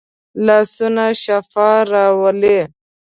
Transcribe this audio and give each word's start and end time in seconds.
لاسونه 0.45 1.05
شفا 1.23 1.71
راولي 1.91 2.59